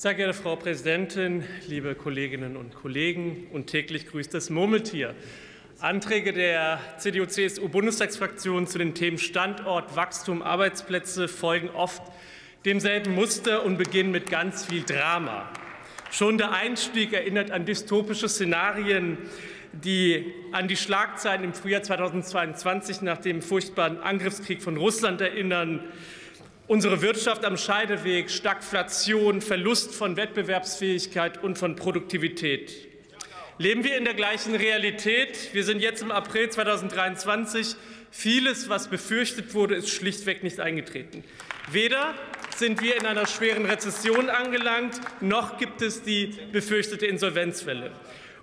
Sehr 0.00 0.14
geehrte 0.14 0.32
Frau 0.32 0.56
Präsidentin, 0.56 1.44
liebe 1.68 1.94
Kolleginnen 1.94 2.56
und 2.56 2.74
Kollegen 2.74 3.48
und 3.52 3.66
täglich 3.66 4.06
grüßt 4.06 4.32
das 4.32 4.48
Murmeltier. 4.48 5.14
Anträge 5.78 6.32
der 6.32 6.80
CDU-CSU-Bundestagsfraktion 6.96 8.66
zu 8.66 8.78
den 8.78 8.94
Themen 8.94 9.18
Standort, 9.18 9.96
Wachstum, 9.96 10.40
Arbeitsplätze 10.40 11.28
folgen 11.28 11.68
oft 11.68 12.00
demselben 12.64 13.14
Muster 13.14 13.62
und 13.62 13.76
beginnen 13.76 14.10
mit 14.10 14.30
ganz 14.30 14.64
viel 14.64 14.84
Drama. 14.84 15.50
Schon 16.10 16.38
der 16.38 16.52
Einstieg 16.52 17.12
erinnert 17.12 17.50
an 17.50 17.66
dystopische 17.66 18.30
Szenarien, 18.30 19.18
die 19.74 20.32
an 20.52 20.66
die 20.66 20.78
Schlagzeilen 20.78 21.44
im 21.44 21.52
Frühjahr 21.52 21.82
2022 21.82 23.02
nach 23.02 23.18
dem 23.18 23.42
furchtbaren 23.42 23.98
Angriffskrieg 23.98 24.62
von 24.62 24.78
Russland 24.78 25.20
erinnern. 25.20 25.84
Unsere 26.70 27.02
Wirtschaft 27.02 27.44
am 27.44 27.56
Scheideweg, 27.56 28.30
Stagflation, 28.30 29.40
Verlust 29.40 29.92
von 29.92 30.16
Wettbewerbsfähigkeit 30.16 31.42
und 31.42 31.58
von 31.58 31.74
Produktivität. 31.74 32.86
Leben 33.58 33.82
wir 33.82 33.96
in 33.96 34.04
der 34.04 34.14
gleichen 34.14 34.54
Realität? 34.54 35.52
Wir 35.52 35.64
sind 35.64 35.82
jetzt 35.82 36.00
im 36.00 36.12
April 36.12 36.48
2023. 36.48 37.74
Vieles, 38.12 38.68
was 38.68 38.86
befürchtet 38.86 39.52
wurde, 39.52 39.74
ist 39.74 39.88
schlichtweg 39.88 40.44
nicht 40.44 40.60
eingetreten. 40.60 41.24
Weder 41.72 42.14
sind 42.54 42.80
wir 42.80 42.96
in 42.96 43.04
einer 43.04 43.26
schweren 43.26 43.66
Rezession 43.66 44.30
angelangt, 44.30 45.00
noch 45.20 45.58
gibt 45.58 45.82
es 45.82 46.04
die 46.04 46.38
befürchtete 46.52 47.04
Insolvenzwelle. 47.04 47.90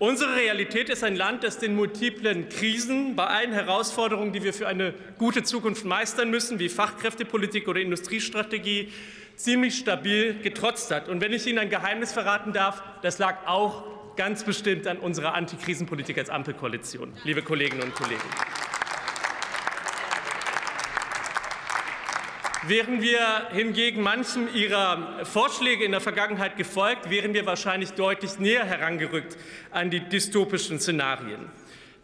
Unsere 0.00 0.34
Realität 0.34 0.88
ist 0.88 1.04
ein 1.04 1.14
Land, 1.14 1.44
das 1.44 1.58
den 1.58 1.76
multiplen 1.76 2.48
Krisen 2.48 3.16
bei 3.16 3.26
allen 3.26 3.52
Herausforderungen, 3.52 4.32
die 4.32 4.42
wir 4.42 4.54
für 4.54 4.66
eine 4.66 4.94
gute 5.18 5.42
Zukunft 5.42 5.84
meistern 5.84 6.30
müssen, 6.30 6.58
wie 6.58 6.70
Fachkräftepolitik 6.70 7.68
oder 7.68 7.80
Industriestrategie, 7.80 8.90
ziemlich 9.36 9.76
stabil 9.76 10.38
getrotzt 10.42 10.90
hat. 10.90 11.10
Und 11.10 11.20
wenn 11.20 11.34
ich 11.34 11.46
Ihnen 11.46 11.58
ein 11.58 11.68
Geheimnis 11.68 12.14
verraten 12.14 12.54
darf, 12.54 12.82
das 13.02 13.18
lag 13.18 13.46
auch 13.46 13.84
ganz 14.16 14.42
bestimmt 14.42 14.86
an 14.86 14.96
unserer 14.96 15.34
Antikrisenpolitik 15.34 16.16
als 16.16 16.30
Ampelkoalition, 16.30 17.12
liebe 17.24 17.42
Kolleginnen 17.42 17.82
und 17.82 17.94
Kollegen. 17.94 18.22
Wären 22.66 23.00
wir 23.00 23.48
hingegen 23.52 24.02
manchen 24.02 24.54
Ihrer 24.54 25.24
Vorschläge 25.24 25.82
in 25.82 25.92
der 25.92 26.02
Vergangenheit 26.02 26.58
gefolgt, 26.58 27.08
wären 27.08 27.32
wir 27.32 27.46
wahrscheinlich 27.46 27.92
deutlich 27.92 28.38
näher 28.38 28.66
herangerückt 28.66 29.38
an 29.70 29.88
die 29.88 30.00
dystopischen 30.00 30.78
Szenarien. 30.78 31.48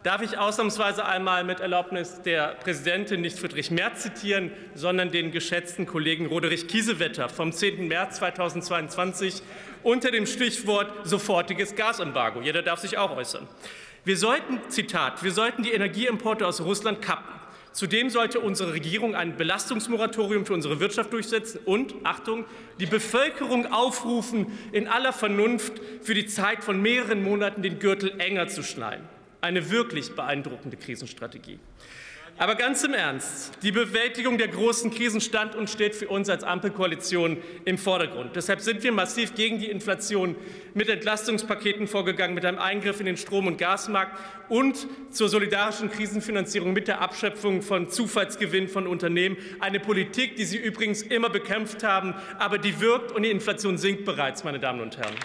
Darf 0.01 0.23
ich 0.23 0.39
ausnahmsweise 0.39 1.05
einmal 1.05 1.43
mit 1.43 1.59
Erlaubnis 1.59 2.23
der 2.23 2.55
Präsidentin 2.55 3.21
nicht 3.21 3.37
Friedrich 3.37 3.69
Merz 3.69 4.01
zitieren, 4.01 4.51
sondern 4.73 5.11
den 5.11 5.31
geschätzten 5.31 5.85
Kollegen 5.85 6.25
Roderich 6.25 6.67
Kiesewetter 6.67 7.29
vom 7.29 7.51
10. 7.51 7.87
März 7.87 8.17
2022 8.17 9.43
unter 9.83 10.09
dem 10.09 10.25
Stichwort 10.25 10.91
sofortiges 11.07 11.75
Gasembargo. 11.75 12.41
Jeder 12.41 12.63
darf 12.63 12.79
sich 12.79 12.97
auch 12.97 13.15
äußern. 13.15 13.47
Wir 14.05 14.17
sollten, 14.17 14.59
Zitat, 14.69 15.23
wir 15.23 15.31
sollten 15.31 15.61
die 15.61 15.73
Energieimporte 15.73 16.47
aus 16.47 16.61
Russland 16.61 17.03
kappen. 17.03 17.37
Zudem 17.77 18.09
sollte 18.09 18.39
unsere 18.39 18.73
Regierung 18.73 19.13
ein 19.13 19.37
Belastungsmoratorium 19.37 20.47
für 20.47 20.55
unsere 20.55 20.79
Wirtschaft 20.79 21.13
durchsetzen 21.13 21.59
und, 21.63 21.93
Achtung, 22.03 22.45
die 22.79 22.87
Bevölkerung 22.87 23.71
aufrufen, 23.71 24.47
in 24.71 24.87
aller 24.87 25.13
Vernunft 25.13 25.73
für 26.01 26.15
die 26.15 26.25
Zeit 26.25 26.63
von 26.63 26.81
mehreren 26.81 27.21
Monaten 27.21 27.61
den 27.61 27.77
Gürtel 27.77 28.19
enger 28.19 28.47
zu 28.47 28.63
schneiden. 28.63 29.07
Eine 29.41 29.69
wirklich 29.69 30.15
beeindruckende 30.15 30.75
Krisenstrategie. 30.75 31.59
Aber 32.39 32.53
ganz 32.53 32.83
im 32.83 32.93
Ernst, 32.93 33.51
die 33.63 33.71
Bewältigung 33.71 34.37
der 34.37 34.49
großen 34.49 34.91
Krisen 34.91 35.21
stand 35.21 35.55
und 35.55 35.71
steht 35.71 35.95
für 35.95 36.07
uns 36.07 36.29
als 36.29 36.43
Ampelkoalition 36.43 37.37
im 37.65 37.79
Vordergrund. 37.79 38.35
Deshalb 38.35 38.61
sind 38.61 38.83
wir 38.83 38.91
massiv 38.91 39.33
gegen 39.33 39.57
die 39.57 39.71
Inflation 39.71 40.35
mit 40.75 40.87
Entlastungspaketen 40.87 41.87
vorgegangen, 41.87 42.35
mit 42.35 42.45
einem 42.45 42.59
Eingriff 42.59 42.99
in 42.99 43.07
den 43.07 43.17
Strom- 43.17 43.47
und 43.47 43.57
Gasmarkt 43.57 44.19
und 44.49 44.85
zur 45.09 45.29
solidarischen 45.29 45.89
Krisenfinanzierung 45.89 46.73
mit 46.73 46.87
der 46.87 47.01
Abschöpfung 47.01 47.63
von 47.63 47.89
Zufallsgewinn 47.89 48.67
von 48.67 48.85
Unternehmen. 48.85 49.37
Eine 49.59 49.79
Politik, 49.79 50.35
die 50.35 50.45
Sie 50.45 50.57
übrigens 50.57 51.01
immer 51.01 51.31
bekämpft 51.31 51.83
haben, 51.83 52.13
aber 52.37 52.59
die 52.59 52.79
wirkt 52.79 53.13
und 53.13 53.23
die 53.23 53.31
Inflation 53.31 53.79
sinkt 53.79 54.05
bereits, 54.05 54.43
meine 54.43 54.59
Damen 54.59 54.81
und 54.81 54.95
Herren. 54.97 55.15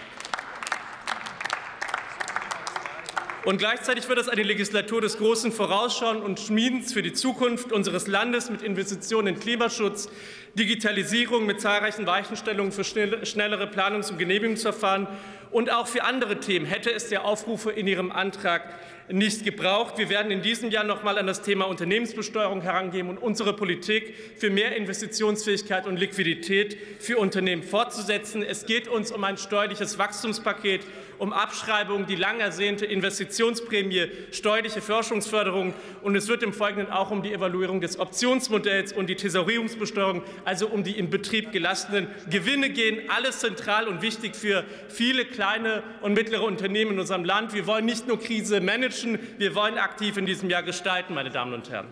Und 3.45 3.57
gleichzeitig 3.57 4.07
wird 4.07 4.19
es 4.19 4.29
eine 4.29 4.41
Legislatur 4.41 5.01
des 5.01 5.17
großen 5.17 5.51
Vorausschauen 5.51 6.21
und 6.21 6.39
Schmiedens 6.39 6.93
für 6.93 7.01
die 7.01 7.11
Zukunft 7.11 7.73
unseres 7.73 8.07
Landes 8.07 8.49
mit 8.49 8.61
Investitionen 8.61 9.35
in 9.35 9.39
Klimaschutz, 9.39 10.09
Digitalisierung, 10.57 11.45
mit 11.45 11.59
zahlreichen 11.59 12.07
Weichenstellungen 12.07 12.71
für 12.71 12.85
schnellere 12.85 13.65
Planungs- 13.67 14.11
und 14.11 14.17
Genehmigungsverfahren 14.17 15.07
und 15.53 15.71
auch 15.71 15.87
für 15.87 16.03
andere 16.03 16.39
Themen 16.39 16.65
hätte 16.65 16.91
es 16.91 17.09
der 17.09 17.25
Aufrufe 17.25 17.69
in 17.69 17.85
Ihrem 17.85 18.11
Antrag 18.11 18.73
nicht 19.07 19.43
gebraucht. 19.43 19.97
Wir 19.97 20.09
werden 20.09 20.31
in 20.31 20.41
diesem 20.41 20.71
Jahr 20.71 20.83
noch 20.83 21.03
mal 21.03 21.17
an 21.19 21.27
das 21.27 21.43
Thema 21.43 21.65
Unternehmensbesteuerung 21.65 22.61
herangehen 22.61 23.07
und 23.07 23.17
unsere 23.19 23.53
Politik 23.53 24.15
für 24.37 24.49
mehr 24.49 24.75
Investitionsfähigkeit 24.75 25.85
und 25.85 25.97
Liquidität 25.97 26.77
für 26.99 27.17
Unternehmen 27.17 27.61
fortzusetzen. 27.61 28.41
Es 28.41 28.65
geht 28.65 28.87
uns 28.87 29.11
um 29.11 29.23
ein 29.23 29.37
steuerliches 29.37 29.99
Wachstumspaket, 29.99 30.81
um 31.23 31.31
Abschreibung, 31.31 32.05
die 32.05 32.17
lang 32.17 32.41
ersehnte 32.41 32.85
Investitionsprämie, 32.85 34.09
steuerliche 34.33 34.81
Forschungsförderung 34.81 35.73
und 36.01 36.17
es 36.17 36.27
wird 36.27 36.43
im 36.43 36.51
Folgenden 36.51 36.91
auch 36.91 37.11
um 37.11 37.23
die 37.23 37.31
Evaluierung 37.31 37.79
des 37.79 37.97
Optionsmodells 37.97 38.91
und 38.91 39.07
die 39.07 39.15
Thesaurierungsbesteuerung, 39.15 40.21
also 40.43 40.67
um 40.67 40.83
die 40.83 40.99
in 40.99 41.09
Betrieb 41.09 41.53
gelassenen 41.53 42.09
Gewinne 42.29 42.69
gehen. 42.69 43.09
Alles 43.09 43.39
zentral 43.39 43.87
und 43.87 44.01
wichtig 44.01 44.35
für 44.35 44.65
viele 44.89 45.23
kleine 45.23 45.81
und 46.01 46.13
mittlere 46.13 46.43
Unternehmen 46.43 46.91
in 46.91 46.99
unserem 46.99 47.23
Land. 47.23 47.53
Wir 47.53 47.67
wollen 47.67 47.85
nicht 47.85 48.05
nur 48.05 48.19
Krise 48.19 48.59
managen. 48.59 49.17
Wir 49.37 49.55
wollen 49.55 49.77
aktiv 49.77 50.17
in 50.17 50.25
diesem 50.25 50.49
Jahr 50.49 50.63
gestalten, 50.63 51.13
meine 51.13 51.29
Damen 51.29 51.53
und 51.53 51.69
Herren. 51.69 51.87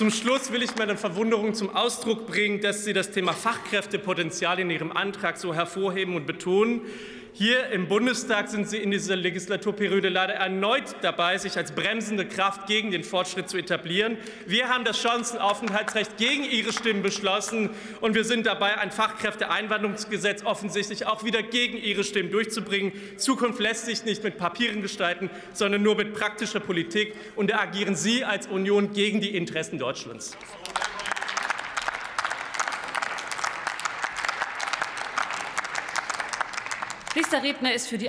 Zum 0.00 0.10
Schluss 0.10 0.50
will 0.50 0.62
ich 0.62 0.76
meine 0.76 0.96
Verwunderung 0.96 1.52
zum 1.52 1.76
Ausdruck 1.76 2.26
bringen, 2.26 2.62
dass 2.62 2.86
Sie 2.86 2.94
das 2.94 3.10
Thema 3.10 3.34
Fachkräftepotenzial 3.34 4.58
in 4.58 4.70
Ihrem 4.70 4.92
Antrag 4.92 5.36
so 5.36 5.52
hervorheben 5.52 6.16
und 6.16 6.26
betonen. 6.26 6.80
Hier 7.32 7.68
im 7.68 7.86
Bundestag 7.86 8.48
sind 8.48 8.68
Sie 8.68 8.78
in 8.78 8.90
dieser 8.90 9.14
Legislaturperiode 9.14 10.08
leider 10.08 10.34
erneut 10.34 10.96
dabei, 11.00 11.38
sich 11.38 11.56
als 11.56 11.72
bremsende 11.72 12.26
Kraft 12.26 12.66
gegen 12.66 12.90
den 12.90 13.04
Fortschritt 13.04 13.48
zu 13.48 13.56
etablieren. 13.56 14.18
Wir 14.46 14.68
haben 14.68 14.84
das 14.84 15.00
Chancenaufenthaltsrecht 15.00 16.16
gegen 16.16 16.44
Ihre 16.44 16.72
Stimmen 16.72 17.02
beschlossen, 17.02 17.70
und 18.00 18.14
wir 18.14 18.24
sind 18.24 18.46
dabei, 18.46 18.78
ein 18.78 18.90
Fachkräfteeinwanderungsgesetz 18.90 20.44
offensichtlich 20.44 21.06
auch 21.06 21.24
wieder 21.24 21.42
gegen 21.42 21.78
Ihre 21.78 22.02
Stimmen 22.04 22.30
durchzubringen. 22.30 22.92
Zukunft 23.16 23.60
lässt 23.60 23.86
sich 23.86 24.04
nicht 24.04 24.24
mit 24.24 24.36
Papieren 24.36 24.82
gestalten, 24.82 25.30
sondern 25.52 25.82
nur 25.82 25.94
mit 25.94 26.14
praktischer 26.14 26.60
Politik. 26.60 27.14
Und 27.36 27.50
da 27.50 27.60
agieren 27.60 27.94
Sie 27.94 28.24
als 28.24 28.48
Union 28.48 28.92
gegen 28.92 29.20
die 29.20 29.36
Interessen 29.36 29.78
Deutschlands. 29.78 30.36
Nächster 37.20 37.42
Redner 37.42 37.74
ist 37.74 37.86
für 37.86 37.98
die 37.98 37.98